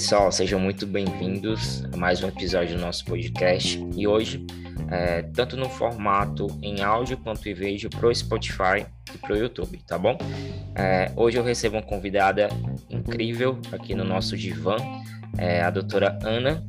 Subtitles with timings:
[0.00, 3.78] pessoal, sejam muito bem-vindos a mais um episódio do nosso podcast.
[3.94, 4.46] E hoje,
[4.90, 9.36] é, tanto no formato em áudio quanto em vídeo, para o Spotify e para o
[9.36, 10.16] YouTube, tá bom?
[10.74, 12.48] É, hoje eu recebo uma convidada
[12.88, 14.76] incrível aqui no nosso divã,
[15.36, 16.64] é, a doutora Ana.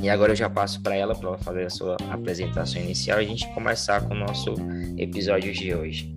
[0.00, 3.26] E agora eu já passo para ela para ela fazer a sua apresentação inicial e
[3.26, 4.54] a gente começar com o nosso
[4.96, 6.16] episódio de hoje.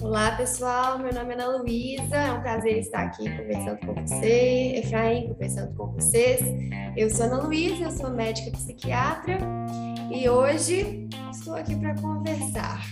[0.00, 0.96] Olá, pessoal.
[0.96, 2.16] Meu nome é Ana Luísa.
[2.16, 6.40] É um prazer estar aqui conversando com você, Efraim, conversando com vocês.
[6.96, 9.38] Eu sou Ana Luísa, eu sou médica psiquiatra
[10.12, 12.86] e hoje estou aqui para conversar.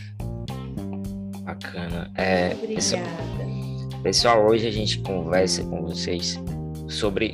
[1.42, 2.10] Bacana.
[2.16, 2.74] É, Obrigada.
[2.74, 6.40] Pessoal, pessoal, hoje a gente conversa com vocês
[6.88, 7.32] sobre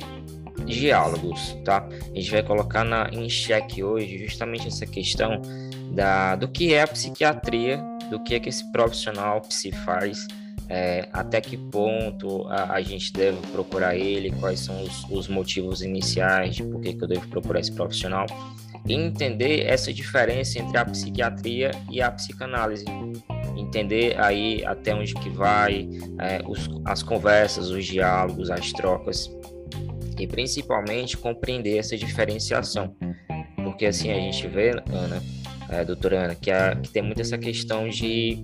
[0.67, 1.87] diálogos, tá?
[1.89, 5.41] A gente vai colocar na, em xeque hoje justamente essa questão
[5.91, 10.27] da, do que é a psiquiatria do que é que esse profissional se faz,
[10.69, 15.81] é, até que ponto a, a, gente deve procurar ele, quais são os, os motivos
[15.81, 18.27] iniciais de por que, que eu devo procurar esse profissional,
[18.85, 22.85] e entender essa diferença entre a psiquiatria e a psicanálise.
[23.57, 29.27] Entender aí até onde que vai, é, os, as conversas, os diálogos, as trocas,
[30.19, 32.95] e principalmente compreender essa diferenciação.
[33.63, 35.21] Porque assim a gente vê, Ana,
[35.73, 38.37] é, doutora Ana, que, a, que tem muito essa questão de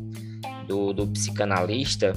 [0.67, 2.13] do, do psicanalista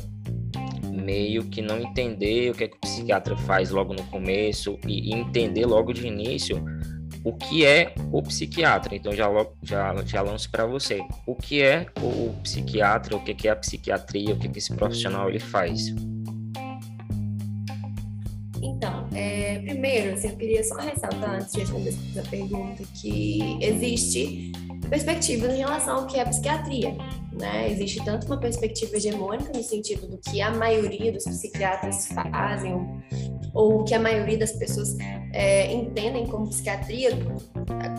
[0.90, 5.14] meio que não entender o que, é que o psiquiatra faz logo no começo e,
[5.14, 6.62] entender logo de início
[7.24, 8.94] o que é o psiquiatra.
[8.94, 9.26] Então já
[9.62, 11.00] já já lanço para você.
[11.26, 13.16] O que é o psiquiatra?
[13.16, 14.34] O que é a psiquiatria?
[14.34, 15.94] O que, é que esse profissional ele faz?
[18.60, 24.52] Então, é, primeiro, assim, eu queria só ressaltar antes de responder essa pergunta que existe
[24.92, 26.94] perspectivas em relação ao que é psiquiatria.
[27.32, 27.72] Né?
[27.72, 32.74] Existe tanto uma perspectiva hegemônica, no sentido do que a maioria dos psiquiatras fazem,
[33.54, 34.94] ou o que a maioria das pessoas
[35.32, 37.08] é, entendem como psiquiatria,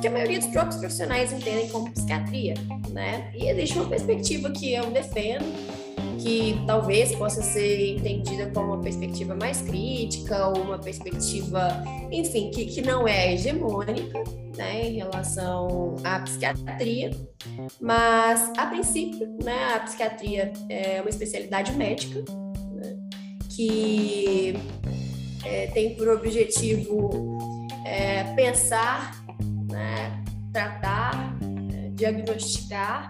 [0.02, 2.54] que a maioria dos próprios profissionais entendem como psiquiatria.
[2.92, 3.32] Né?
[3.34, 5.46] E existe uma perspectiva que eu defendo,
[6.20, 12.68] que talvez possa ser entendida como uma perspectiva mais crítica, ou uma perspectiva, enfim, que,
[12.68, 14.24] que não é hegemônica,
[14.58, 17.12] né, em relação à psiquiatria,
[17.82, 22.24] mas a princípio, né, a psiquiatria é uma especialidade médica
[22.72, 22.98] né,
[23.50, 24.54] que
[25.46, 27.10] é, tem por objetivo
[27.86, 29.24] é, pensar,
[29.70, 31.38] né, tratar,
[31.74, 33.10] é, diagnosticar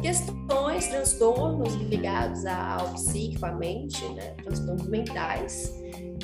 [0.00, 5.74] questões, transtornos ligados ao psíquico, à mente, né, transtornos mentais,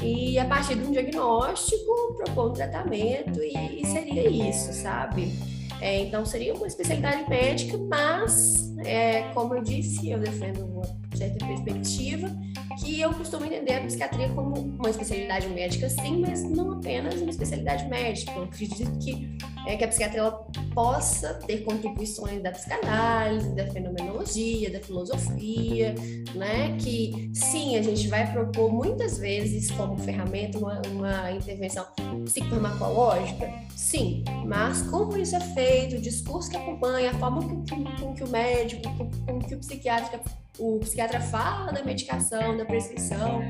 [0.03, 5.33] e a partir de um diagnóstico propor um tratamento e, e seria isso, sabe?
[5.81, 10.85] É, então seria uma especialidade médica, mas é, como eu disse, eu defendo uma
[11.15, 12.31] certa perspectiva
[12.79, 17.31] que eu costumo entender a psiquiatria como uma especialidade médica, sim, mas não apenas uma
[17.31, 18.33] especialidade médica.
[18.33, 19.37] Eu acredito que,
[19.67, 20.33] é, que a psiquiatria
[20.75, 25.95] possa ter contribuições da psicanálise, da fenomenologia, da filosofia,
[26.35, 26.77] né?
[26.79, 31.87] Que sim, a gente vai propor muitas vezes como ferramenta uma, uma intervenção
[32.25, 37.75] psicofarmacológica, sim, mas como isso é feito, o discurso que acompanha, a forma com que,
[38.01, 40.21] com que o médico, com, com que o psiquiatra
[40.59, 43.43] o psiquiatra fala da medicação, da prescrição,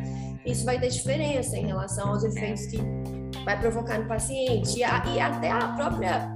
[0.44, 2.78] isso vai ter diferença em relação aos efeitos que
[3.44, 4.78] vai provocar no paciente.
[4.78, 6.34] E, a, e até a própria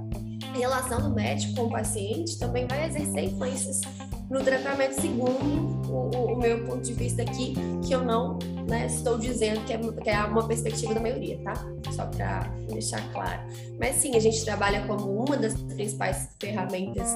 [0.53, 3.81] relação do médico com o paciente também vai exercer influências
[4.29, 8.37] no tratamento, segundo o, o, meu ponto de vista aqui, que eu não
[8.67, 11.53] né, estou dizendo que é, que é uma perspectiva da maioria, tá?
[11.91, 13.41] Só para deixar claro.
[13.79, 17.07] Mas sim, a gente trabalha como uma das principais ferramentas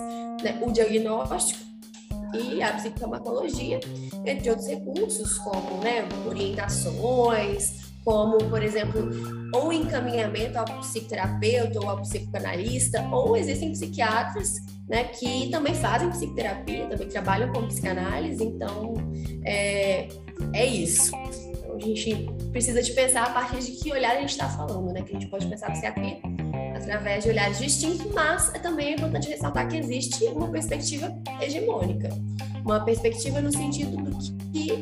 [0.44, 1.73] né, o diagnóstico
[2.34, 3.80] e a psicofarmacologia,
[4.26, 9.10] entre outros recursos, como né, orientações, como, por exemplo,
[9.54, 14.56] ou encaminhamento ao psicoterapeuta ou ao psicanalista, ou existem psiquiatras
[14.88, 18.94] né, que também fazem psicoterapia, também trabalham com psicanálise, então
[19.46, 20.10] é,
[20.54, 21.12] é isso.
[21.74, 24.92] Então, a gente precisa de pensar a partir de que olhar a gente está falando,
[24.92, 25.02] né?
[25.02, 26.20] Que a gente pode pensar psiquiatria
[26.84, 32.10] através de olhares distintos, mas também é importante ressaltar que existe uma perspectiva hegemônica,
[32.64, 34.20] uma perspectiva no sentido do
[34.52, 34.82] que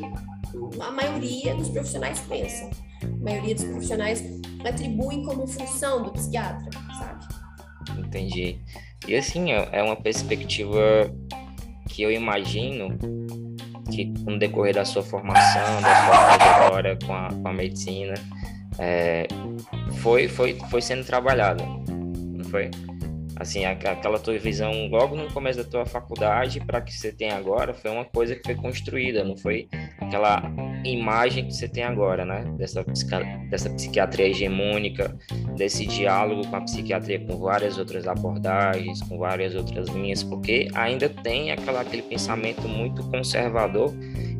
[0.80, 2.70] a maioria dos profissionais pensam.
[3.02, 4.22] A maioria dos profissionais
[4.64, 7.24] atribuem como função do psiquiatra, sabe?
[7.98, 8.60] Entendi.
[9.06, 10.80] E assim, é uma perspectiva
[11.88, 12.96] que eu imagino
[13.90, 18.14] que no decorrer da sua formação, da sua trajetória com a, com a medicina,
[18.78, 19.26] é,
[20.00, 22.70] foi, foi, foi sendo trabalhada, não foi?
[23.36, 27.74] Assim, aquela tua visão logo no começo da tua faculdade para que você tem agora
[27.74, 29.68] foi uma coisa que foi construída, não foi
[30.00, 30.42] aquela
[30.84, 32.44] imagem que você tem agora, né?
[32.58, 32.84] Dessa,
[33.50, 35.16] dessa psiquiatria hegemônica,
[35.56, 41.08] desse diálogo com a psiquiatria com várias outras abordagens, com várias outras linhas, porque ainda
[41.08, 43.92] tem aquela, aquele pensamento muito conservador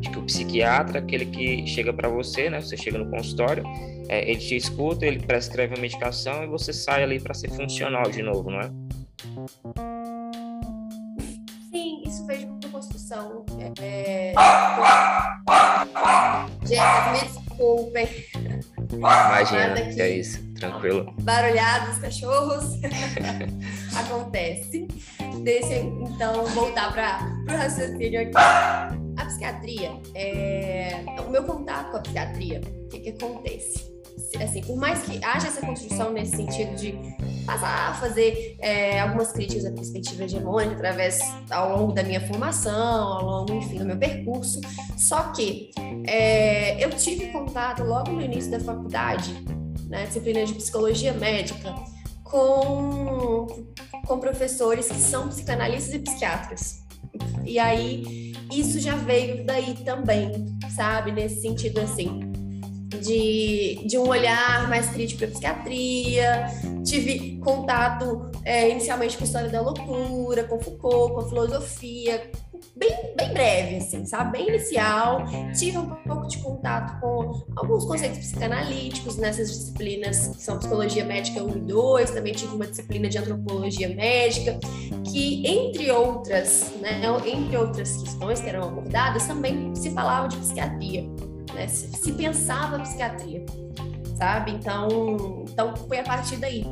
[0.03, 2.59] de que o psiquiatra, aquele que chega para você, né?
[2.59, 3.63] Você chega no consultório,
[4.09, 8.03] é, ele te escuta, ele prescreve a medicação e você sai ali para ser funcional
[8.11, 8.69] de novo, não é?
[11.71, 13.45] Sim, isso fez uma construção.
[13.79, 14.33] É...
[17.11, 18.07] Me desculpem.
[18.91, 21.13] Imagina, que é isso, tranquilo.
[21.21, 22.77] Barulhados, cachorros.
[23.95, 24.87] Acontece.
[25.43, 29.02] Deixa então voltar para o raciocínio aqui.
[29.43, 31.03] Psiquiatria, é...
[31.27, 33.93] o meu contato com a psiquiatria, o que, que acontece?
[34.41, 36.95] assim, por mais que haja essa construção nesse sentido de
[37.45, 41.19] passar a fazer é, algumas críticas à perspectiva hegemônica através
[41.49, 44.61] ao longo da minha formação, ao longo, enfim, do meu percurso,
[44.97, 45.71] só que
[46.07, 49.33] é, eu tive contato logo no início da faculdade,
[49.87, 51.73] né, disciplina de psicologia médica,
[52.23, 53.47] com,
[54.05, 56.83] com professores que são psicanalistas e psiquiatras.
[57.45, 61.11] E aí, isso já veio daí também, sabe?
[61.11, 62.31] Nesse sentido, assim,
[63.01, 66.47] de, de um olhar mais crítico para psiquiatria,
[66.83, 72.31] tive contato é, inicialmente com a história da loucura, com Foucault, com a filosofia,
[72.75, 74.37] bem, bem breve, assim, sabe?
[74.37, 75.25] Bem inicial.
[75.57, 81.43] Tive um pouco de contato com alguns conceitos psicanalíticos nessas disciplinas que são psicologia médica
[81.43, 84.59] 1 e 2, também tive uma disciplina de antropologia médica,
[85.11, 91.07] que, entre outras, né, entre outras questões que eram abordadas, também se falava de psiquiatria
[91.53, 91.67] né?
[91.67, 93.45] Se, se pensava psiquiatria,
[94.17, 94.51] sabe?
[94.51, 96.65] Então, então foi a partir daí.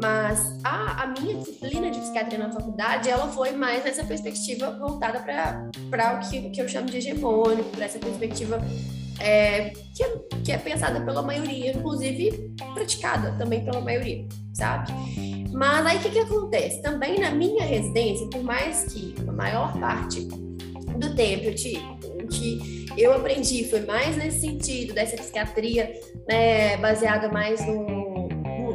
[0.00, 5.20] Mas a, a minha disciplina de psiquiatria na faculdade, ela foi mais nessa perspectiva voltada
[5.90, 8.60] para o que, que eu chamo de hegemônico, para essa perspectiva
[9.18, 14.92] é, que, é, que é pensada pela maioria, inclusive praticada também pela maioria, sabe?
[15.52, 16.82] Mas aí o que, que acontece?
[16.82, 20.20] Também na minha residência, por mais que a maior parte
[20.98, 21.80] do tempo eu te,
[22.30, 25.92] que eu aprendi foi mais nesse sentido, dessa psiquiatria
[26.28, 27.95] né, baseada mais no,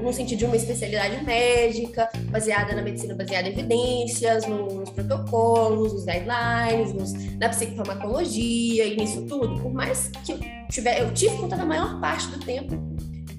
[0.01, 6.05] no sentido de uma especialidade médica, baseada na medicina baseada em evidências, nos protocolos, nos
[6.05, 9.61] guidelines, nos, na psicofarmacologia e nisso tudo.
[9.61, 10.39] Por mais que eu,
[10.69, 12.75] tiver, eu tive contato a maior parte do tempo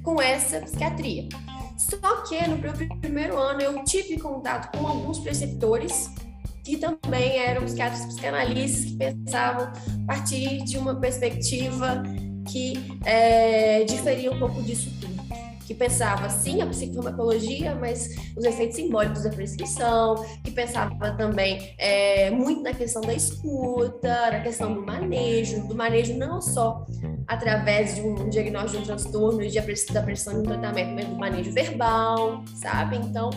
[0.02, 1.28] com essa psiquiatria.
[1.78, 6.10] Só que no meu primeiro ano eu tive contato com alguns preceptores
[6.64, 12.02] que também eram psiquiatras psicanalistas que pensavam a partir de uma perspectiva
[12.48, 12.74] que
[13.04, 15.11] é, diferia um pouco disso tudo.
[15.66, 22.30] Que pensava, sim, a psicofarmacologia, mas os efeitos simbólicos da prescrição, que pensava também é,
[22.30, 26.84] muito na questão da escuta, na questão do manejo, do manejo não só
[27.26, 29.62] através de um diagnóstico de um transtorno e de
[29.92, 32.96] da pressão no tratamento, mas do manejo verbal, sabe?
[32.96, 33.30] Então,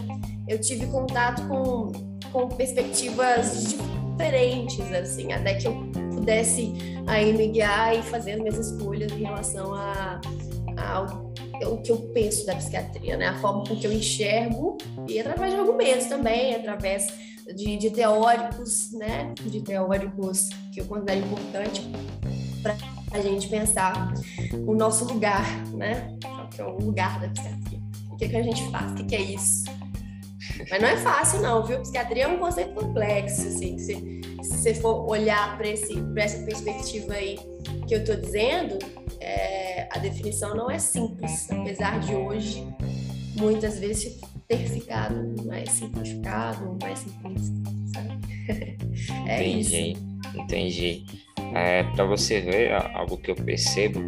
[0.48, 1.92] eu tive contato com
[2.36, 3.78] com perspectivas
[4.18, 5.74] diferentes, assim, até que eu
[6.14, 6.74] pudesse
[7.08, 10.20] aí me guiar e fazer as minhas escolhas em relação a,
[10.78, 11.34] ao
[11.64, 13.28] o que eu penso da psiquiatria, né?
[13.28, 17.08] A forma com que eu enxergo e através de argumentos também, através
[17.56, 19.34] de, de teóricos, né?
[19.42, 21.82] De teóricos que eu considero importante
[22.62, 22.76] para
[23.12, 24.14] a gente pensar
[24.66, 26.18] o nosso lugar, né?
[26.54, 27.80] Que é o lugar da psiquiatria?
[28.12, 28.92] O que, é que a gente faz?
[28.92, 29.66] O que, que é isso?
[30.70, 31.80] Mas não é fácil, não, viu?
[31.82, 33.78] Psiquiatria é um conceito complexo, assim.
[33.78, 37.38] Se, se você for olhar para essa perspectiva aí
[37.88, 38.80] que eu estou dizendo,
[39.20, 42.68] é, a definição não é simples, apesar de hoje
[43.36, 47.56] muitas vezes ter ficado mais simplificado, mais simplista,
[47.94, 48.20] sabe?
[49.28, 50.40] é entendi, isso.
[50.40, 51.06] entendi.
[51.54, 54.00] É, para você ver algo que eu percebo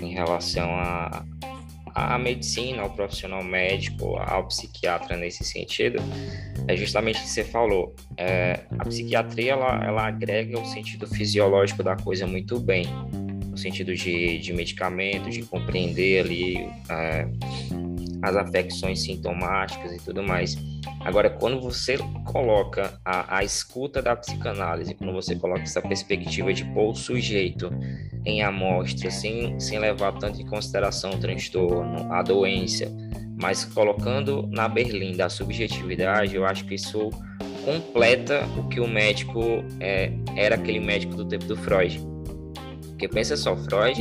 [0.00, 1.24] em relação a,
[1.94, 5.98] a medicina, ao profissional médico, ao psiquiatra nesse sentido,
[6.66, 7.94] é justamente o que você falou.
[8.16, 12.86] É, a psiquiatria ela, ela agrega o sentido fisiológico da coisa muito bem,
[13.52, 16.56] no sentido de, de medicamento, de compreender ali
[16.88, 17.28] é,
[18.22, 20.56] as afecções sintomáticas e tudo mais.
[21.04, 26.64] Agora, quando você coloca a, a, escuta da psicanálise, quando você coloca essa perspectiva de
[26.64, 27.70] pôr o sujeito
[28.24, 32.86] em amostra, sem, sem levar tanto em consideração o transtorno, a doença,
[33.38, 37.10] mas colocando na berlim da subjetividade, eu acho que isso
[37.66, 39.40] completa o que o médico
[39.78, 42.11] é, era aquele médico do tempo do Freud.
[43.02, 44.00] Porque pensa só, Freud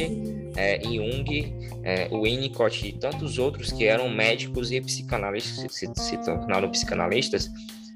[0.55, 6.69] é, Jung, é, Winnicott e tantos outros que eram médicos e psicanalistas, se, se tornaram
[6.69, 7.49] psicanalistas,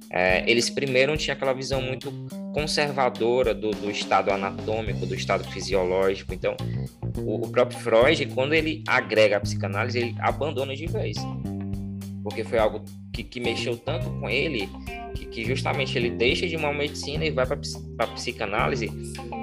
[0.09, 2.11] é, eles primeiro tinham aquela visão muito
[2.55, 6.33] conservadora do, do, estado anatômico, do estado fisiológico.
[6.33, 6.57] Então,
[7.19, 11.17] o, o, próprio Freud, quando ele agrega a psicanálise, ele abandona de vez.
[12.23, 12.83] Porque foi algo
[13.13, 14.67] que, que mexeu tanto com ele
[15.13, 17.59] que, que, justamente ele deixa de uma medicina e vai para
[17.99, 18.89] a psicanálise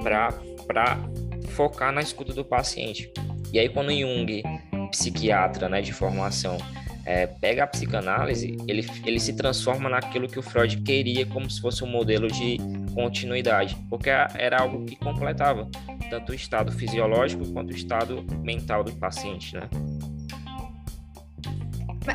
[0.02, 0.98] para
[1.52, 3.12] focar na escuta do paciente.
[3.52, 4.42] E aí, quando Jung,
[4.90, 6.56] psiquiatra né, de formação,
[7.04, 11.60] é, pega a psicanálise, ele, ele se transforma naquilo que o Freud queria como se
[11.60, 12.58] fosse um modelo de
[12.94, 15.68] continuidade, porque era algo que completava
[16.08, 19.68] tanto o estado fisiológico quanto o estado mental do paciente, né?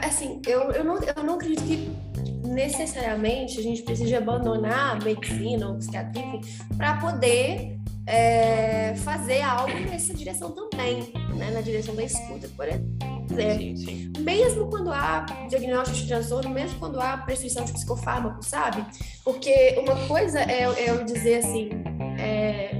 [0.04, 5.68] Assim, eu, eu, não, eu não acredito que necessariamente a gente precisa abandonar a medicina
[5.68, 6.42] ou psiquiatria,
[6.78, 7.77] para poder
[8.08, 11.52] é, fazer algo nessa direção também, né?
[11.52, 12.88] na direção da escuta, por exemplo.
[13.36, 14.12] Sim, sim.
[14.20, 18.84] Mesmo quando há diagnóstico de transtorno, mesmo quando há prescrição de psicofármaco, sabe?
[19.24, 21.70] Porque uma coisa é, é eu dizer assim,
[22.18, 22.72] é,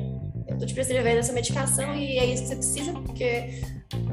[0.48, 3.62] eu tô te prescrevendo essa medicação e é isso que você precisa, porque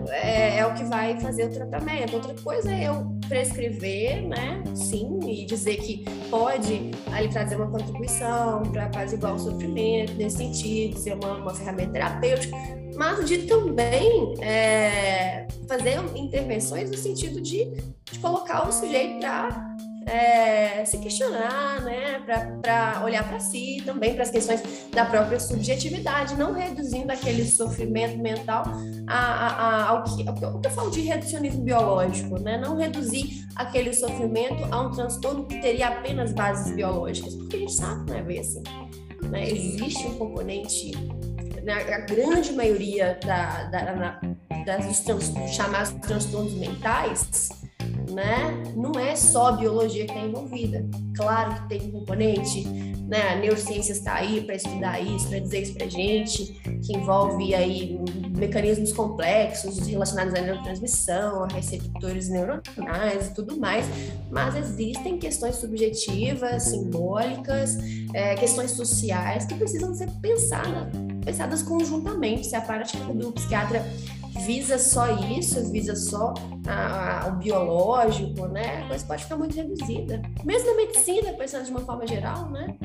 [0.09, 2.15] é, é, o que vai fazer o tratamento.
[2.15, 4.63] Outra coisa é eu prescrever, né?
[4.75, 10.99] Sim, e dizer que pode ali trazer uma contribuição para apaziguar o sofrimento, nesse sentido,
[10.99, 12.57] ser uma, uma ferramenta terapêutica
[12.97, 17.65] mas de também é, fazer intervenções no sentido de,
[18.11, 22.21] de colocar o sujeito para é, se questionar, né,
[22.63, 28.19] para olhar para si, também para as questões da própria subjetividade, não reduzindo aquele sofrimento
[28.19, 28.65] mental
[29.07, 33.47] a, a, a, ao, que, ao que eu falo de reducionismo biológico, né, não reduzir
[33.57, 38.19] aquele sofrimento a um transtorno que teria apenas bases biológicas, porque a gente sabe, não
[38.19, 38.63] é bem assim.
[39.31, 39.51] Né?
[39.51, 40.93] Existe um componente
[41.65, 44.21] na a grande maioria da, da, na,
[44.65, 47.49] das trans, chamados transtornos mentais,
[48.15, 50.87] né, não é só a biologia que está envolvida.
[51.17, 55.63] Claro que tem um componente, né, a neurociência está aí para estudar isso, para dizer
[55.63, 56.45] isso para gente,
[56.85, 57.99] que envolve aí
[58.37, 63.87] mecanismos complexos relacionados à neurotransmissão, a receptores neuronais e tudo mais,
[64.31, 67.77] mas existem questões subjetivas, simbólicas,
[68.13, 70.89] é, questões sociais que precisam ser pensadas
[71.25, 72.47] pensadas conjuntamente.
[72.47, 73.85] Se a prática do psiquiatra
[74.41, 76.35] visa só isso, visa só
[76.67, 78.83] a, a, o biológico, né?
[78.83, 80.21] A coisa pode ficar muito reduzida.
[80.45, 82.77] Mesmo na medicina, pensando de uma forma geral, né?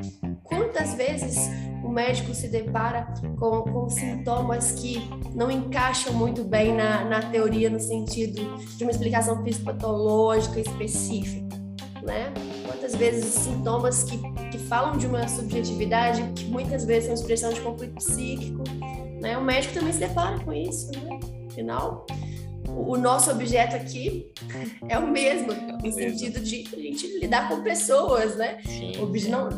[0.43, 1.49] Quantas vezes
[1.83, 3.07] o médico se depara
[3.39, 5.01] com, com sintomas que
[5.33, 11.55] não encaixam muito bem na, na teoria, no sentido de uma explicação fisiopatológica específica,
[12.03, 12.31] né?
[12.65, 14.17] Quantas vezes sintomas que,
[14.51, 18.63] que falam de uma subjetividade que muitas vezes são expressão de conflito psíquico,
[19.19, 19.37] né?
[19.37, 21.19] O médico também se depara com isso, né?
[21.59, 22.07] Afinal,
[22.69, 24.31] o nosso objeto aqui
[24.87, 28.59] é o mesmo, é no sentido de a gente lidar com pessoas, né?
[29.29, 29.49] Não,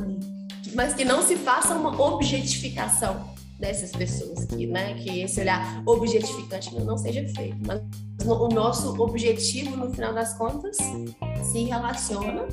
[0.74, 3.30] mas que não se faça uma objetificação
[3.60, 7.58] dessas pessoas, que, né, que esse olhar objetificante não seja feito.
[7.68, 7.82] Mas
[8.26, 10.78] o nosso objetivo, no final das contas,
[11.44, 12.48] se relaciona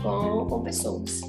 [0.00, 1.22] com, com pessoas.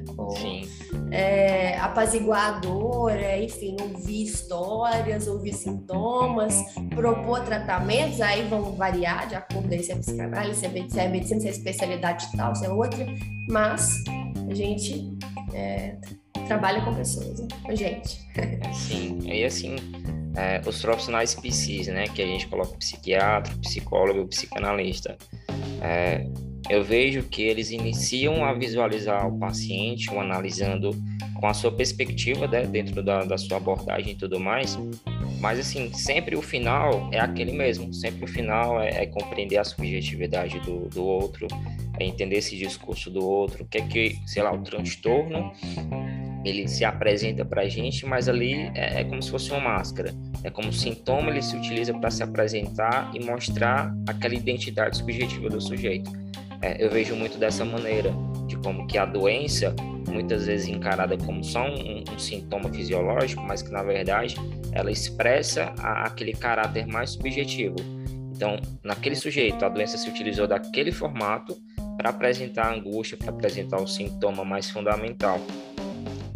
[0.00, 0.14] Né?
[0.16, 0.68] Com, Sim.
[1.10, 6.54] É, apaziguadora, enfim, ouvir histórias, ouvir sintomas,
[6.94, 11.06] propor tratamentos, aí vão variar de acordo com se é psicanálise, se é medicina, se
[11.06, 13.06] é, medicina, se é especialidade tal, se é outra,
[13.48, 14.02] mas
[14.48, 15.18] a gente
[15.52, 15.96] é,
[16.46, 17.48] trabalha com pessoas, né?
[17.62, 18.20] com gente.
[18.74, 19.76] Sim, e assim,
[20.36, 25.16] é, os profissionais PCs, né, que a gente coloca psiquiatra, psicólogo, psicanalista,
[25.80, 26.26] é,
[26.68, 30.90] eu vejo que eles iniciam a visualizar o paciente, o analisando
[31.34, 34.78] com a sua perspectiva né, dentro da, da sua abordagem e tudo mais,
[35.40, 39.64] mas assim, sempre o final é aquele mesmo, sempre o final é, é compreender a
[39.64, 41.46] subjetividade do, do outro,
[41.98, 45.52] é entender esse discurso do outro, o que é que, sei lá, o transtorno
[46.44, 50.14] ele se apresenta para a gente, mas ali é, é, como se fosse uma máscara.
[50.42, 55.60] É como sintoma ele se utiliza para se apresentar e mostrar aquela identidade subjetiva do
[55.60, 56.10] sujeito.
[56.62, 58.12] É, eu vejo muito dessa maneira,
[58.46, 59.74] de como que a doença,
[60.08, 64.36] muitas vezes encarada como só um, um sintoma fisiológico, mas que na verdade
[64.72, 67.76] ela expressa a, aquele caráter mais subjetivo.
[68.34, 71.56] Então, naquele sujeito, a doença se utilizou daquele formato
[71.96, 75.38] para apresentar a angústia, para apresentar o sintoma mais fundamental.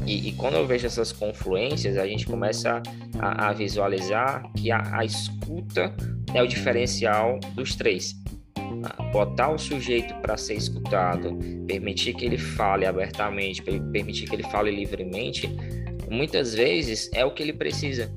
[0.06, 2.82] E, e, quando eu vejo essas confluências, a gente começa
[3.18, 5.94] a, a visualizar que a, a, escuta
[6.34, 8.14] é o diferencial dos três.
[9.12, 11.36] Botar o sujeito para ser escutado,
[11.66, 15.48] permitir que ele fale abertamente, permitir que ele fale livremente,
[16.10, 18.10] muitas vezes é o que ele precisa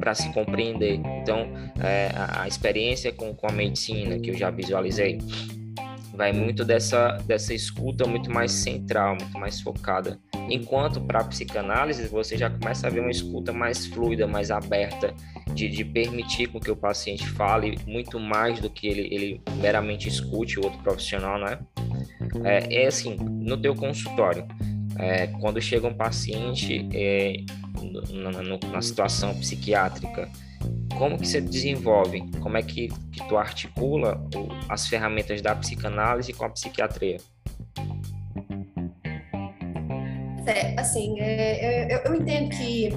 [0.00, 1.00] para se compreender.
[1.22, 5.18] Então, é, a, a, experiência com, com a medicina que eu já visualizei
[6.16, 10.18] vai muito dessa, dessa escuta muito mais central, muito mais focada.
[10.48, 15.14] Enquanto para psicanálise você já começa a ver uma escuta mais fluida, mais aberta,
[15.52, 20.08] de, de permitir com que o paciente fale muito mais do que ele, ele meramente
[20.08, 21.58] escute o outro profissional, né?
[22.44, 24.46] É, é assim, no teu consultório,
[24.98, 27.36] é, quando chega um paciente é,
[28.12, 30.28] na, na, na, situação psiquiátrica,
[30.98, 32.22] como que você desenvolve?
[32.40, 37.18] Como é que, que tu articula o, as ferramentas da psicanálise com a psiquiatria?
[40.46, 42.90] É, assim, é, eu, eu, entendo que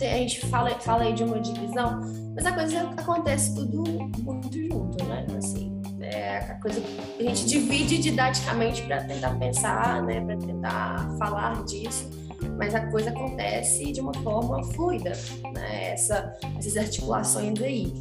[0.00, 2.00] a gente fala, fala aí de uma divisão,
[2.34, 3.82] mas a coisa acontece tudo
[4.22, 5.26] muito junto, né?
[5.36, 6.82] Assim, é a coisa
[7.18, 10.20] a gente divide didaticamente para tentar pensar, né?
[10.20, 12.10] Para tentar falar disso,
[12.56, 15.12] mas a coisa acontece de uma forma fluida,
[15.52, 15.92] né?
[15.92, 17.92] Essa, essas articulações aí.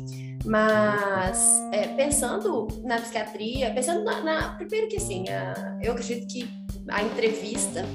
[0.45, 6.49] Mas é, pensando na psiquiatria, pensando na, na primeiro que assim, a, eu acredito que
[6.89, 7.85] a entrevista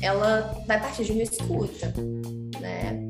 [0.00, 1.92] ela vai partir de uma escuta,
[2.60, 3.06] né?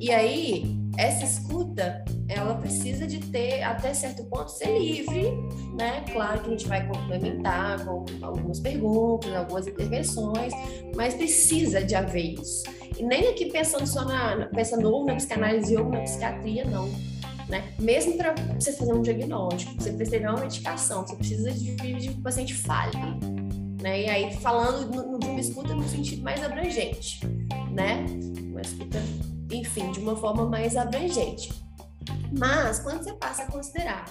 [0.00, 5.30] E aí essa escuta ela precisa de ter até certo ponto ser livre,
[5.78, 6.04] né?
[6.12, 10.52] Claro que a gente vai complementar com algumas perguntas, algumas intervenções,
[10.94, 12.64] mas precisa de haver isso.
[12.98, 16.88] E nem aqui pensando só na pensando ou na psicanálise ou na psiquiatria não.
[17.48, 17.72] Né?
[17.78, 22.22] Mesmo para você fazer um diagnóstico, você prescrever uma medicação, você precisa de que o
[22.22, 22.98] paciente fale
[23.80, 24.02] né?
[24.02, 27.20] E aí falando de uma escuta no sentido mais abrangente,
[27.70, 28.04] né?
[28.50, 28.98] Uma escuta,
[29.50, 31.50] enfim, de uma forma mais abrangente.
[32.38, 34.04] Mas quando você passa a considerar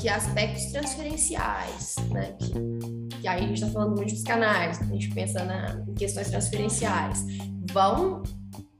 [0.00, 2.34] que aspectos transferenciais, né?
[2.38, 5.94] Que, que aí a gente está falando muito dos canais, a gente pensa na, em
[5.94, 7.24] questões transferenciais,
[7.70, 8.22] vão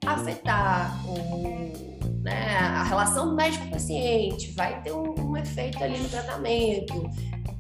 [0.07, 7.11] afetar o, né, a relação médico-paciente, vai ter um, um efeito ali no tratamento,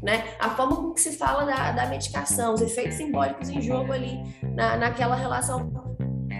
[0.02, 0.24] né?
[0.40, 4.18] A forma como que se fala da, da medicação, os efeitos simbólicos em jogo ali
[4.54, 5.70] na, naquela relação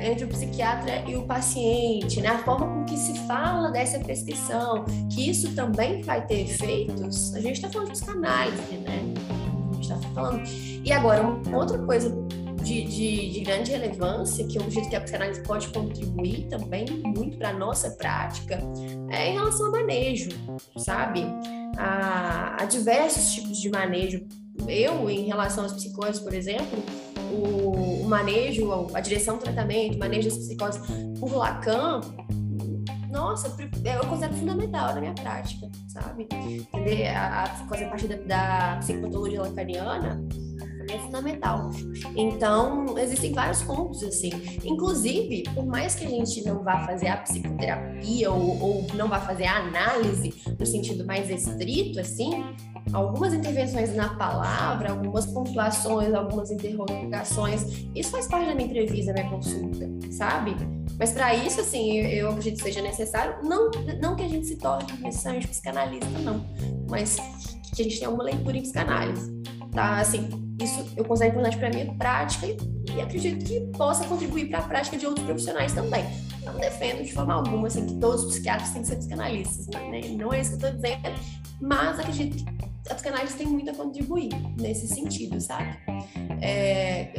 [0.02, 2.28] entre o psiquiatra e o paciente, né?
[2.28, 7.35] A forma com que se fala dessa prescrição, que isso também vai ter efeitos.
[7.35, 9.01] A gente está falando de psicanálise, né?
[9.70, 10.42] A gente está falando.
[10.85, 12.11] E agora, uma outra coisa
[12.62, 17.38] de, de, de, grande relevância, que eu acredito que a psicanálise pode contribuir também muito
[17.38, 18.59] para a nossa prática,
[19.11, 20.29] é em relação ao manejo,
[20.77, 21.25] sabe?
[21.81, 24.22] a, a diversos tipos de manejo.
[24.68, 26.79] Eu, em relação às psicoses, por exemplo,
[27.33, 30.83] o, manejo, a direção do tratamento, o manejo das psicoses
[31.18, 32.01] por Lacan,
[33.11, 36.29] nossa, eu considero fundamental na minha prática, sabe?
[36.33, 40.23] Entender a, a psicose a partir da, da psicopatologia lacaniana
[40.94, 41.70] é fundamental.
[42.16, 44.31] Então, existem vários pontos, assim.
[44.64, 49.20] Inclusive, por mais que a gente não vá fazer a psicoterapia ou, ou não vá
[49.20, 52.44] fazer a análise no sentido mais estrito, assim,
[52.92, 59.20] algumas intervenções na palavra, algumas pontuações, algumas interrogações, isso faz parte da minha entrevista, da
[59.22, 60.57] minha consulta, sabe?
[60.98, 64.57] Mas para isso, assim, eu, acredito que seja necessário, não, não que a gente se
[64.57, 66.44] torne necessariamente psicanalista, não,
[66.88, 67.16] mas
[67.74, 69.40] que a gente tenha uma leitura em psicanálise,
[69.72, 69.98] tá?
[69.98, 70.29] Assim,
[70.64, 74.62] isso eu considero importante para a minha prática e, acredito que possa contribuir para a
[74.62, 76.05] prática de outros profissionais também.
[76.44, 80.01] Não defendo de forma alguma assim, que todos os psiquiatras têm que ser psicanalistas, né?
[80.16, 81.20] não é isso que eu estou dizendo,
[81.61, 85.77] mas acredito que a psicanálise tem muito a contribuir nesse sentido, sabe?
[86.40, 87.12] É,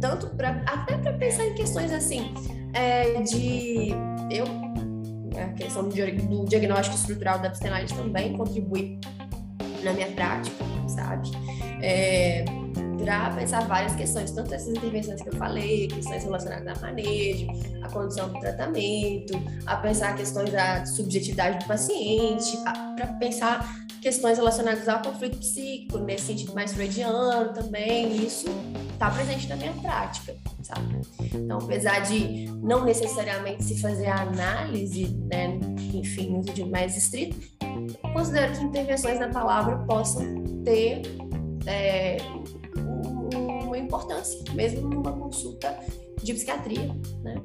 [0.00, 2.32] tanto para até para pensar em questões assim
[2.72, 3.90] é, de
[4.30, 4.46] eu
[5.38, 8.98] a questão do, do diagnóstico estrutural da psicanálise também contribui
[9.82, 11.30] na minha prática, sabe?
[11.82, 12.44] É,
[13.02, 17.46] para pensar várias questões, tanto essas intervenções que eu falei, questões relacionadas a manejo,
[17.82, 19.34] a condição do tratamento,
[19.66, 22.56] a pensar questões da subjetividade do paciente,
[22.96, 28.46] para pensar questões relacionadas ao conflito psíquico, nesse sentido mais freudiano também, isso
[28.92, 31.00] está presente na minha prática, sabe?
[31.34, 35.58] Então, apesar de não necessariamente se fazer a análise, né,
[35.92, 37.36] enfim, no sentido mais estrito,
[38.12, 41.02] considero que intervenções na palavra possam ter
[41.66, 42.16] é,
[43.86, 45.78] importância, mesmo numa consulta
[46.22, 47.42] de psiquiatria, né?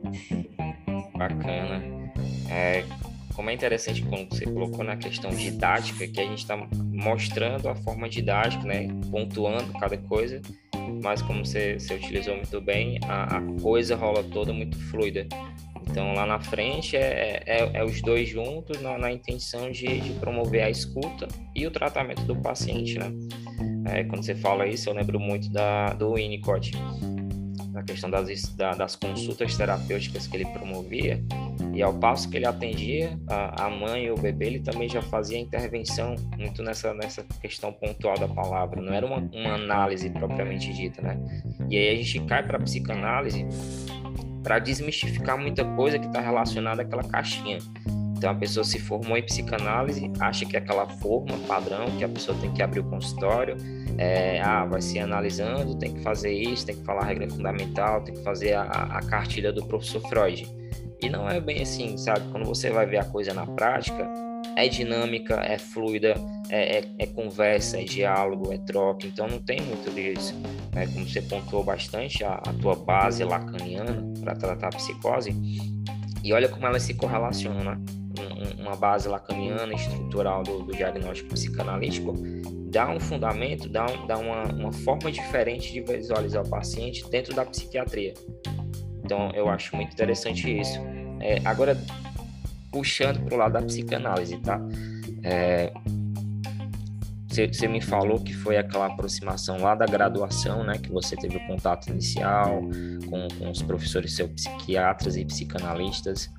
[1.15, 2.12] Bacana.
[2.49, 2.84] É,
[3.34, 7.75] como é interessante quando você colocou na questão didática, que a gente está mostrando a
[7.75, 8.88] forma didática, né?
[9.10, 10.41] Pontuando cada coisa,
[11.01, 15.27] mas como você, você utilizou muito bem, a, a coisa rola toda muito fluida.
[15.89, 20.12] Então, lá na frente, é, é, é os dois juntos na, na intenção de, de,
[20.19, 23.12] promover a escuta e o tratamento do paciente, né?
[23.86, 26.72] É, quando você fala isso, eu lembro muito da, do Winnicott,
[27.72, 31.24] na questão das, da, das consultas terapêuticas que ele promovia,
[31.74, 35.02] E ao passo que ele atendia a, a mãe e o bebê, ele também já
[35.02, 40.72] fazia intervenção muito nessa, nessa questão pontual da palavra, não era uma, uma análise propriamente
[40.74, 41.17] dita, né?
[41.70, 43.46] E aí a gente cai para a psicanálise
[44.44, 47.60] para desmistificar muita coisa que está relacionada àquela caixinha.
[48.22, 52.08] Então a pessoa se formou em psicanálise, acha que é aquela forma padrão que a
[52.08, 53.58] pessoa tem que abrir o consultório,
[53.98, 58.04] é, ah, vai se analisando, tem que fazer isso, tem que falar a regra fundamental,
[58.04, 60.48] tem que fazer a, a cartilha do professor Freud.
[61.02, 62.32] E não é bem assim, sabe?
[62.32, 64.08] Quando você vai ver a coisa na prática,
[64.56, 66.14] é dinâmica, é fluida,
[66.48, 70.40] é, é, é conversa, é diálogo, é troca, então não tem muito disso.
[70.76, 70.86] Né?
[70.94, 75.34] Como você pontuou bastante, a, a tua base lacaniana para tratar a psicose,
[76.24, 78.01] e olha como elas se correlacionam, né?
[78.72, 82.14] Uma base lacaniana estrutural do, do, diagnóstico psicanalítico
[82.70, 87.36] dá um fundamento, dá, um, dá uma, uma forma diferente de visualizar o paciente dentro
[87.36, 88.14] da psiquiatria.
[89.04, 90.80] Então, eu acho muito interessante isso.
[91.20, 91.78] É, agora,
[92.72, 94.58] puxando para o lado da psicanálise, tá?
[97.28, 100.78] Você é, me falou que foi aquela aproximação lá da graduação, né?
[100.78, 102.62] Que você teve o contato inicial
[103.10, 106.32] com, com os professores seus psiquiatras e psicanalistas.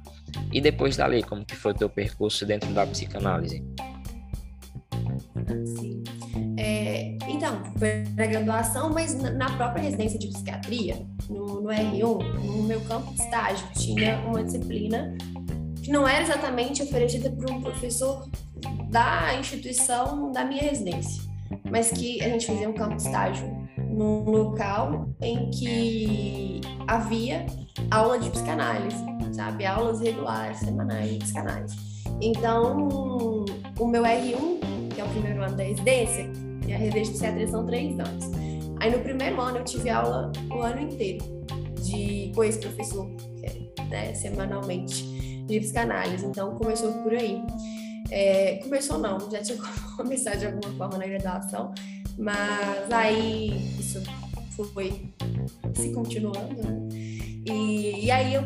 [0.53, 3.65] E depois dali, como que foi o teu percurso dentro da psicanálise?
[5.65, 6.03] Sim.
[6.57, 12.81] É, então, foi graduação, mas na própria residência de psiquiatria, no, no R1, no meu
[12.83, 15.17] campo de estágio, tinha uma disciplina
[15.83, 18.29] que não era exatamente oferecida por um professor
[18.91, 21.23] da instituição da minha residência,
[21.71, 23.62] mas que a gente fazia um campo de estágio
[23.93, 27.47] num local em que havia
[27.91, 29.67] aula de psicanálise, sabe?
[29.67, 31.77] Aulas regulares, semanais de psicanálise.
[32.21, 33.45] Então,
[33.79, 36.31] o meu R1, que é o primeiro ano da residência,
[36.67, 38.31] e a residência de psiquiatria são três anos.
[38.81, 41.25] Aí no primeiro ano eu tive aula o ano inteiro
[41.81, 43.09] de com esse professor,
[43.89, 45.05] né, semanalmente,
[45.47, 46.25] de psicanálise.
[46.27, 47.43] Então começou por aí.
[48.11, 49.59] É, começou não, já tinha
[49.97, 51.73] começado de alguma forma na graduação,
[52.19, 54.03] mas aí isso
[54.73, 55.13] foi
[55.75, 56.89] se continuando, né?
[57.47, 58.43] E, e aí eu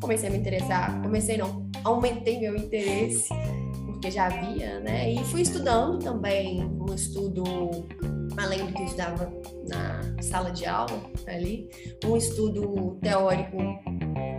[0.00, 3.28] comecei a me interessar, comecei não, aumentei meu interesse,
[3.86, 5.12] porque já havia, né?
[5.12, 7.44] E fui estudando também, um estudo,
[8.36, 9.32] além do que eu estudava
[9.68, 11.68] na sala de aula ali,
[12.04, 13.56] um estudo teórico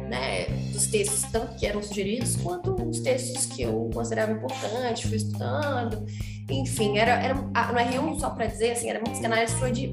[0.08, 5.18] né, dos textos, tanto que eram sugeridos, quanto os textos que eu considerava importante, fui
[5.18, 6.06] estudando.
[6.50, 9.92] Enfim, era, era no R1, só para dizer, assim, era muitos canais Freud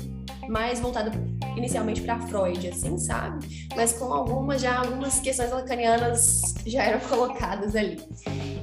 [0.49, 1.11] mais voltado
[1.57, 3.69] inicialmente para Freud, assim, sabe?
[3.77, 8.01] Mas com algumas, já algumas questões lacanianas já eram colocadas ali.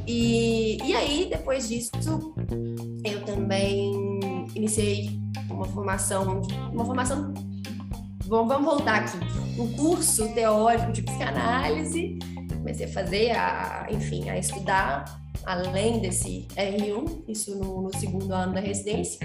[0.05, 1.91] E, e aí, depois disso,
[3.03, 4.19] eu também
[4.55, 7.33] iniciei uma formação, uma formação
[8.29, 9.48] vamos voltar aqui.
[9.59, 12.17] Um curso teórico de psicanálise,
[12.57, 18.53] comecei a fazer, a, enfim, a estudar além desse R1, isso no, no, segundo ano
[18.53, 19.19] da residência,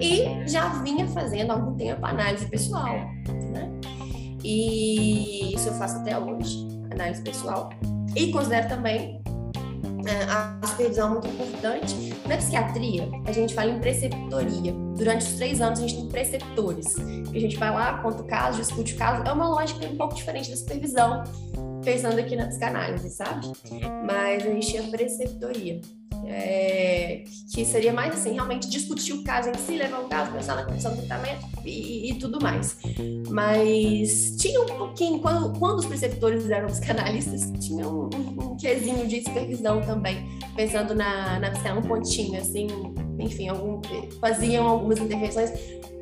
[0.00, 2.96] e já vinha fazendo há algum tempo análise pessoal,
[3.52, 3.70] né?
[4.42, 7.70] E isso eu faço até hoje, análise pessoal,
[8.16, 9.20] e considero também
[10.28, 12.14] a supervisão muito importante.
[12.26, 14.72] Na psiquiatria, a gente fala em preceptoria.
[14.96, 16.96] Durante os três anos, a gente tem preceptores.
[16.98, 19.22] A gente vai lá, conta o caso, discute o caso.
[19.22, 21.24] É uma lógica um pouco diferente da supervisão,
[21.84, 23.52] pensando aqui na psicanálise, sabe?
[24.06, 25.80] Mas a gente tinha preceptoria
[26.26, 30.56] é, que seria mais assim, realmente discutir o caso em si, levar o caso, pensar
[30.56, 32.76] na condição do tratamento e, e, tudo mais.
[33.30, 39.22] Mas tinha um pouquinho, quando, quando os preceptores eram psicanalistas, tinha um, um, quesinho de
[39.22, 42.66] supervisão também, pensando na, na um pontinho, assim,
[43.18, 43.80] enfim, algum,
[44.20, 45.52] faziam algumas intervenções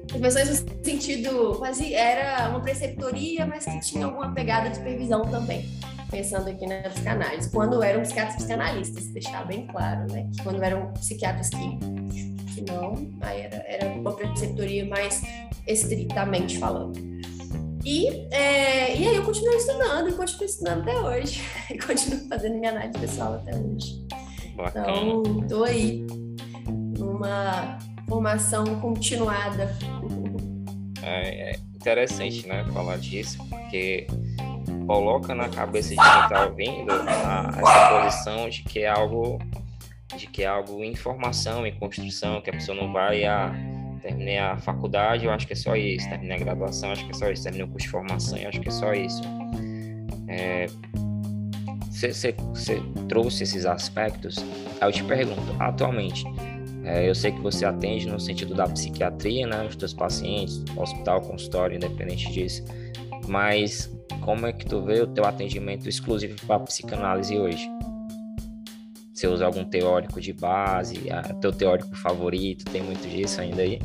[0.05, 5.69] intervenções no sentido, fazia, era uma preceptoria, mas que tinha alguma pegada de supervisão também
[6.11, 10.29] pensando aqui na psicanálise, quando eram psiquiatras psicanalistas, deixar bem claro, né?
[10.43, 11.79] Quando eram psiquiatras que,
[12.55, 15.23] que não, aí era, era uma preceptoria mais
[15.67, 16.99] estritamente falando.
[17.85, 21.41] E, é, e aí eu continuo estudando e continuo estudando até hoje.
[21.71, 24.05] E continuo fazendo minha análise pessoal até hoje.
[24.57, 24.91] Bacana.
[24.91, 26.07] Então, estou aí
[26.99, 29.77] numa formação continuada.
[31.03, 34.09] É, é interessante, né, falar disso, porque
[34.87, 39.39] coloca na cabeça de quem está ouvindo a, essa posição de que é algo
[40.17, 43.53] de que é algo em formação, em construção, que a pessoa não vai a
[44.01, 47.15] terminei a faculdade, eu acho que é só isso, terminei a graduação, acho que é
[47.15, 49.21] só isso, terminei o curso de formação, eu acho que é só isso.
[51.91, 54.39] Você é, trouxe esses aspectos,
[54.81, 56.25] aí eu te pergunto, atualmente,
[56.85, 61.21] é, eu sei que você atende no sentido da psiquiatria, né, os teus pacientes, hospital,
[61.23, 62.65] consultório, independente disso,
[63.27, 67.69] mas como é que tu vê o teu atendimento exclusivo para psicanálise hoje?
[69.15, 71.11] Você usa algum teórico de base?
[71.11, 72.65] A, teu teórico favorito?
[72.67, 73.79] Tem muito disso ainda aí?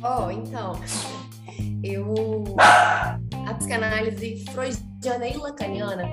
[0.00, 0.80] Oh, então,
[1.82, 2.44] eu
[3.48, 6.04] a psicanálise freudiana e lacaniana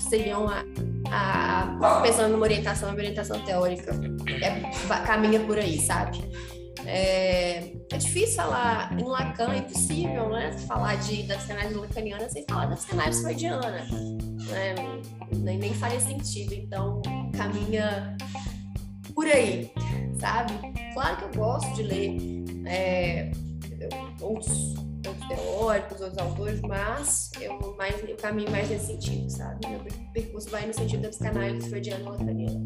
[0.00, 0.64] seriam a,
[1.10, 3.92] a pensando numa orientação, uma orientação teórica,
[4.42, 6.18] é, caminha por aí, sabe?
[6.86, 10.52] É, é, difícil falar em Lacan, é impossível, né?
[10.66, 13.70] Falar de, da psicanálise lacaniana sem falar da psicanálise freudiana.
[13.70, 14.74] Né?
[15.32, 16.52] Nem, nem faria sentido.
[16.54, 17.00] Então,
[17.36, 18.16] caminha
[19.14, 19.70] por aí,
[20.18, 20.52] sabe?
[20.92, 22.16] Claro que eu gosto de ler
[22.66, 23.30] é,
[24.20, 24.74] outros,
[25.06, 29.68] outros teóricos, outros autores, mas eu, mais, eu caminho mais nesse sentido, sabe?
[29.68, 29.80] Meu
[30.12, 32.60] percurso vai no sentido da psicanálise freudiana lacaniana.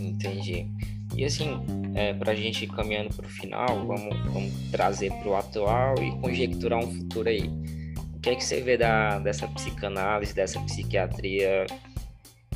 [0.00, 0.70] Entendi.
[1.16, 1.60] E assim,
[1.94, 5.94] é, para a gente ir caminhando para o final, vamos, vamos trazer para o atual
[6.02, 7.50] e conjecturar um futuro aí.
[8.14, 11.66] O que é que você vê da, dessa psicanálise, dessa psiquiatria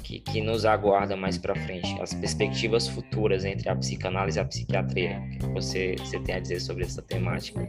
[0.03, 1.99] que, que nos aguarda mais para frente?
[2.01, 5.19] As perspectivas futuras entre a psicanálise e a psiquiatria.
[5.19, 7.67] O que você, você tem a dizer sobre essa temática?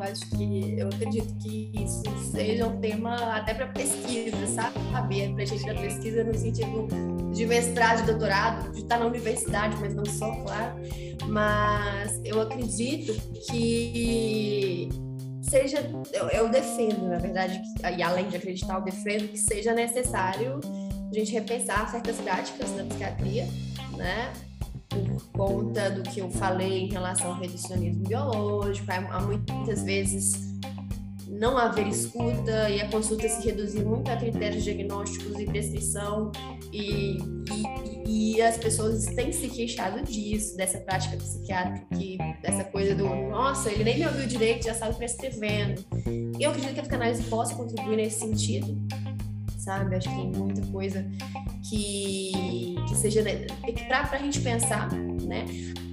[0.00, 4.78] Eu acho que, eu acredito que isso seja um tema até para pesquisa, sabe?
[4.90, 6.88] Para a gente da pesquisa no sentido
[7.34, 10.76] de mestrado, de doutorado, de estar na universidade, mas não só, claro.
[11.28, 13.12] Mas eu acredito
[13.46, 14.88] que
[15.42, 17.60] seja, eu, eu defendo, na verdade,
[17.94, 20.60] e além de acreditar, eu defendo que seja necessário
[21.10, 23.46] a gente repensar certas práticas da psiquiatria,
[23.98, 24.32] né?
[24.90, 30.50] Por conta do que eu falei em relação ao reducionismo biológico, há muitas vezes
[31.30, 36.32] não haver escuta e a consulta se reduzir muito a critérios diagnósticos e prescrição
[36.72, 37.18] e,
[38.06, 43.08] e, e, as pessoas têm se queixado disso, dessa prática psiquiátrica, que, dessa coisa do
[43.08, 45.84] nossa, ele nem me ouviu direito, já sabe prescrevendo.
[46.38, 48.76] Eu acredito que a psicanálise possa contribuir nesse sentido,
[49.60, 49.96] sabe?
[49.96, 51.06] Acho que tem muita coisa
[51.68, 53.22] que, que seja
[53.86, 55.44] para a gente pensar, né?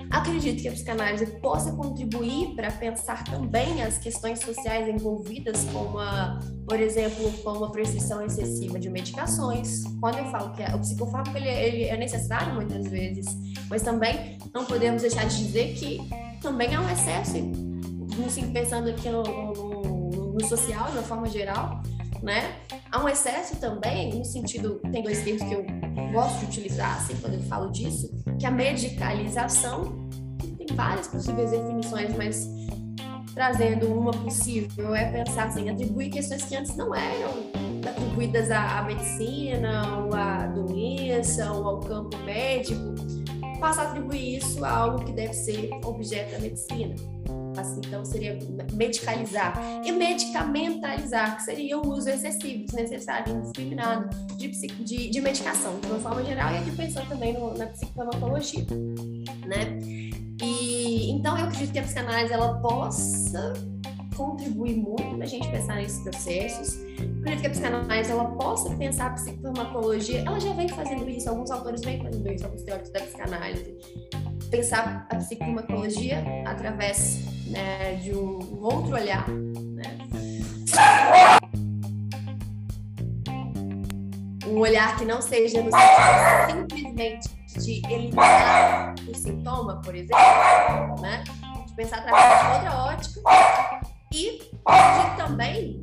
[0.09, 6.39] Acredito que a psicanálise possa contribuir para pensar também as questões sociais envolvidas, como, a,
[6.65, 9.83] por exemplo, como a prescrição excessiva de medicações.
[9.99, 13.25] Quando eu falo que o psicofármaco ele, ele é necessário muitas vezes,
[13.69, 15.99] mas também não podemos deixar de dizer que
[16.41, 17.35] também há um excesso,
[18.25, 21.81] assim, pensando aqui no, no, no social, de uma forma geral,
[22.21, 22.55] né?
[22.91, 25.65] Há um excesso também, no sentido, tem dois termos que eu
[26.11, 30.07] gosto de utilizar, assim, quando eu falo disso, que é a medicalização,
[30.39, 32.49] que tem várias possíveis definições, mas
[33.33, 37.29] trazendo uma possível é pensar assim, atribuir questões que antes não eram
[37.87, 42.95] atribuídas à, à medicina, ou à doença, ou ao campo médico,
[43.59, 46.95] passar a atribuir isso a algo que deve ser objeto da medicina
[47.57, 48.37] assim, então seria
[48.73, 55.87] medicalizar e medicamentalizar, que seria o uso excessivo, desnecessário, indiscriminado de, de, de medicação, de
[55.87, 58.65] uma forma geral, e aqui pensando também no, na psicofarmacologia,
[59.45, 59.79] né?
[60.41, 63.53] E então eu acredito que a psicanálise ela possa
[64.17, 66.81] contribuir muito para a gente pensar nesses processos.
[67.21, 71.51] Acredito que a psicanálise ela possa pensar a psicofarmacologia, ela já vem fazendo isso, alguns
[71.51, 73.77] autores vêm fazendo isso, alguns teóricos da psicanálise
[74.49, 79.27] pensar a psicofarmacologia através né, de um outro olhar.
[79.29, 79.97] Né?
[84.47, 91.23] Um olhar que não seja no sentido simplesmente de eliminar o sintoma, por exemplo, né?
[91.67, 93.76] de pensar através de outra ótica
[94.13, 95.81] e de também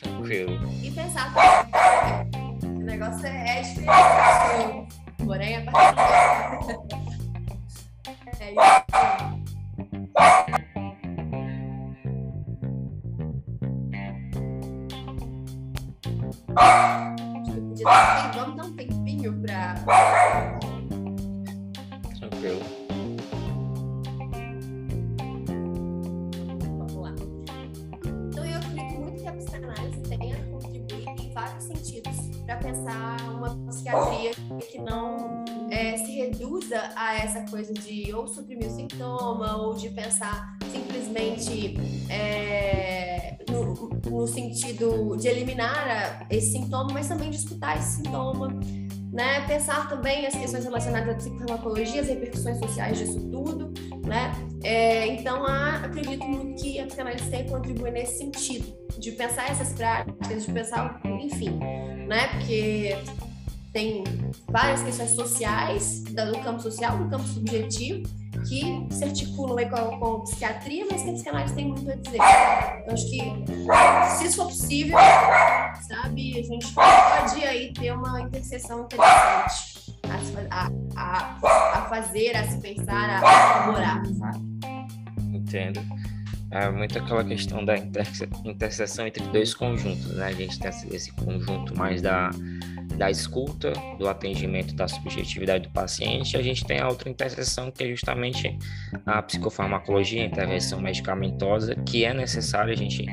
[0.00, 0.58] Tranquilo.
[0.82, 4.88] E pensar que o negócio é diferente.
[5.24, 5.96] Porém, a partir
[8.40, 8.58] É isso.
[19.48, 21.38] Acho que eu podia dar, vamos dar um tempinho para
[22.18, 22.88] Tranquilo.
[33.88, 34.32] psiquiatria
[34.70, 39.88] que não é, se reduza a essa coisa de ou suprimir o sintoma ou de
[39.90, 41.76] pensar simplesmente
[42.10, 48.48] é, no, sentido de eliminar esse sintoma, mas também de escutar esse sintoma.
[49.18, 49.44] Né?
[49.48, 53.72] Pensar também as questões relacionadas à psicofarmacologia, as repercussões sociais disso tudo,
[54.06, 54.30] né?
[54.62, 59.72] É, então, há, acredito muito que a psicanálise tem contribuir nesse sentido, de pensar essas
[59.72, 61.50] práticas, de pensar, enfim,
[62.06, 62.28] né?
[62.28, 62.96] Porque
[63.78, 64.02] tem
[64.48, 68.02] várias questões sociais, do campo social, do campo subjetivo,
[68.48, 72.16] que se articulam aí com, com psiquiatria, mas que a psicanálise tem muito a dizer.
[72.16, 73.20] Então, acho que,
[74.16, 74.98] se isso for possível,
[75.86, 79.94] sabe, a gente pode aí ter uma interseção interessante
[80.50, 84.38] a, a, a fazer, a se pensar, a elaborar, sabe?
[85.32, 85.80] Entendo.
[86.50, 87.76] É muito aquela questão da
[88.44, 90.26] interseção entre dois conjuntos, né?
[90.26, 92.30] A gente tem esse conjunto mais da
[92.98, 97.84] da escuta, do atendimento da subjetividade do paciente, a gente tem a outra interseção que
[97.84, 98.58] é justamente
[99.06, 103.06] a psicofarmacologia, a intervenção medicamentosa, que é necessária, a gente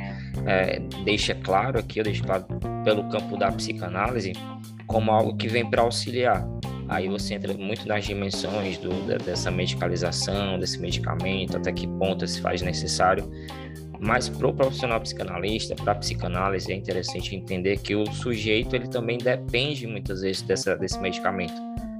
[0.47, 2.45] é, deixa claro aqui, eu deixo claro
[2.83, 4.33] pelo campo da psicanálise,
[4.87, 6.43] como algo que vem para auxiliar.
[6.87, 12.41] Aí você entra muito nas dimensões do, dessa medicalização, desse medicamento, até que ponto se
[12.41, 13.29] faz necessário
[13.99, 18.87] mas para o profissional psicanalista, para a psicanálise, é interessante entender que o sujeito ele
[18.87, 21.53] também depende muitas vezes dessa, desse medicamento.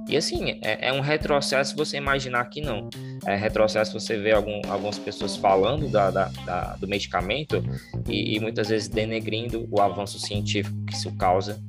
[0.08, 2.88] E assim, é, é, um retrocesso você imaginar que não.
[3.26, 7.64] É retrocesso você ver algum, algumas pessoas falando da, da, da do medicamento
[8.08, 11.60] e, e, muitas vezes denegrindo o avanço científico que isso causa.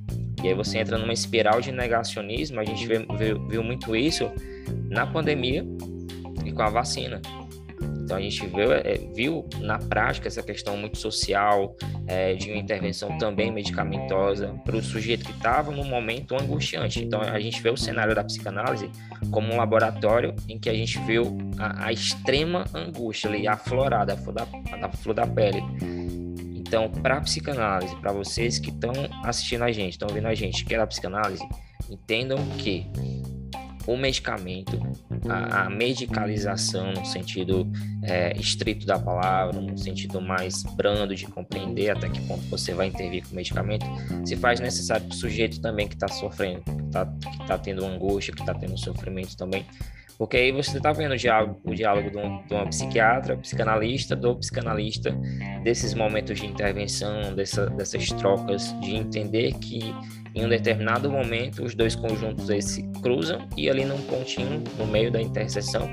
[0.44, 2.60] E aí você entra numa espiral de negacionismo.
[2.60, 4.32] A gente viu, viu, viu muito isso
[4.90, 5.66] na pandemia
[6.46, 7.22] e com a vacina.
[8.08, 11.76] Então a gente viu, é, viu na prática essa questão muito social,
[12.08, 17.04] é, de uma intervenção também medicamentosa para o sujeito que estava num momento angustiante.
[17.04, 18.90] Então a gente vê o cenário da psicanálise
[19.30, 24.18] como um laboratório em que a gente viu a, a extrema angústia ali, aflorada, a
[24.18, 24.48] flor da,
[24.82, 25.62] a flor da pele.
[26.68, 28.92] Então, para psicanálise, para vocês que estão
[29.24, 31.48] assistindo a gente, estão vendo a gente, que é da psicanálise,
[31.90, 32.86] entendam que
[33.88, 34.78] o medicamento,
[35.30, 37.66] a, a medicalização no sentido
[38.04, 42.88] é, estrito da palavra, no sentido mais brando de compreender até que ponto você vai
[42.88, 43.86] intervir com o medicamento,
[44.26, 47.06] se faz necessário para o sujeito também que está sofrendo, que está
[47.48, 49.66] tá tendo angústia, que está tendo sofrimento também,
[50.18, 54.16] porque aí você está vendo o diálogo, o diálogo de, um, de uma psiquiatra, psicanalista,
[54.16, 55.16] do psicanalista,
[55.64, 59.94] desses momentos de intervenção, dessa, dessas trocas, de entender que
[60.34, 65.12] em um determinado momento os dois conjuntos se cruzam e ali num pontinho, no meio
[65.12, 65.88] da interseção,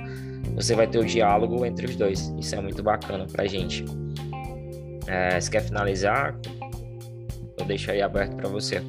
[0.55, 2.33] você vai ter o diálogo entre os dois.
[2.39, 3.85] Isso é muito bacana para gente.
[5.07, 6.35] É, quer finalizar,
[7.59, 8.81] eu deixo aí aberto para você.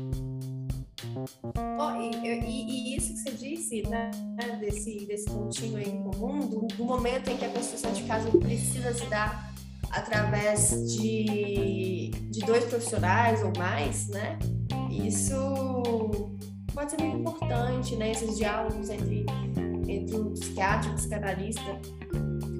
[1.80, 4.12] Oh, e, e, e, isso que você disse, né,
[4.60, 8.32] desse, desse pontinho aí em comum, do, do momento em que a construção de caso
[8.40, 9.54] precisa se dar
[9.92, 14.38] através de, de dois profissionais ou mais, né?
[14.90, 15.36] Isso
[16.74, 18.12] pode ser muito importante, né?
[18.12, 19.26] Esses diálogos entre,
[19.88, 21.80] entre o psiquiatra e o psicanalista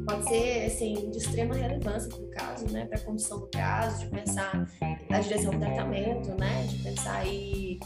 [0.06, 4.00] pode ser assim de extrema relevância para o caso, né, para a condição do caso,
[4.00, 4.70] de pensar
[5.10, 7.80] na direção do tratamento, né, de pensar aí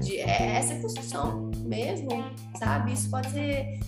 [0.00, 2.08] de é, essa construção mesmo,
[2.58, 2.92] sabe?
[2.92, 3.80] Isso pode ser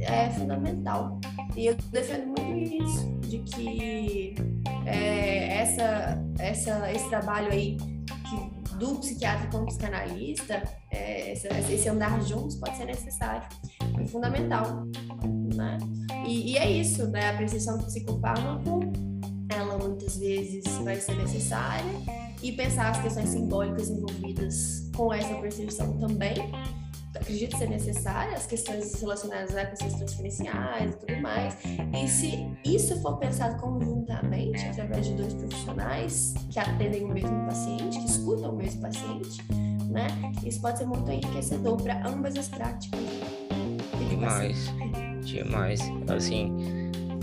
[0.00, 1.20] é, fundamental.
[1.56, 4.34] E eu defendo muito isso, de que
[4.86, 12.20] é, essa, essa, esse trabalho aí que, do psiquiatra com o psicanalista, é, esse andar
[12.22, 13.48] juntos pode ser necessário
[14.00, 14.84] e fundamental,
[15.54, 15.78] né?
[16.26, 17.30] E, e é isso, né?
[17.30, 18.80] A prescrição do psicofármaco,
[19.48, 21.84] ela muitas vezes vai ser necessária
[22.42, 26.34] e pensar as questões simbólicas envolvidas com essa prescrição também,
[27.14, 31.56] acredito ser necessária, as questões relacionadas a questões transferenciais e tudo mais.
[31.64, 37.98] E se isso for pensado conjuntamente, através de dois profissionais que atendem o mesmo paciente,
[37.98, 39.42] que escutam o mesmo paciente,
[39.88, 40.08] né?
[40.44, 43.00] Isso pode ser muito enriquecedor para ambas as práticas.
[44.10, 44.70] Demais,
[45.26, 45.80] demais.
[46.08, 46.52] Assim,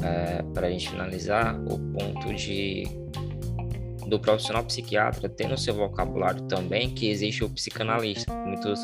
[0.03, 2.83] é, para a gente finalizar, o ponto de
[4.07, 8.33] do profissional psiquiatra ter no seu vocabulário também que existe o psicanalista.
[8.45, 8.79] Muitos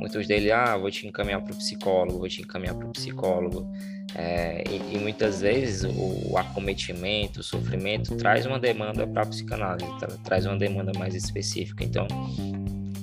[0.00, 3.70] muitos deles, ah, vou te encaminhar para o psicólogo, vou te encaminhar para o psicólogo.
[4.14, 9.26] É, e, e, muitas vezes o, o, acometimento, o sofrimento traz uma demanda para a
[9.26, 10.08] psicanálise, tá?
[10.24, 11.84] traz uma demanda mais específica.
[11.84, 12.08] Então,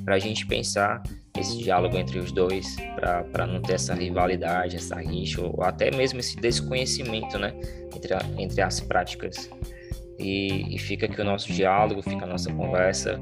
[0.03, 1.01] para a gente pensar
[1.39, 2.75] esse diálogo entre os dois,
[3.31, 7.53] para não ter essa rivalidade, essa rixa, ou até mesmo esse desconhecimento né,
[7.95, 9.49] entre, a, entre as práticas.
[10.19, 13.21] E, e fica aqui o nosso diálogo, fica a nossa conversa.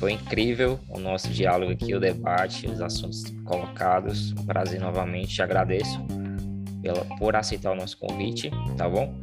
[0.00, 4.32] Foi incrível o nosso diálogo aqui, o debate, os assuntos colocados.
[4.44, 6.04] Prazer novamente, te agradeço
[6.82, 9.14] pela, por aceitar o nosso convite, tá bom?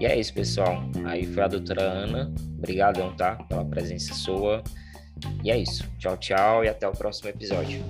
[0.00, 0.82] E é isso, pessoal.
[1.04, 2.32] Aí foi a doutora Ana.
[2.58, 3.36] Obrigadão, tá?
[3.48, 4.62] Pela presença sua.
[5.42, 5.88] E é isso.
[5.98, 7.82] Tchau, tchau e até o próximo episódio.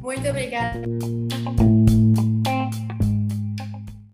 [0.00, 0.80] Muito obrigada.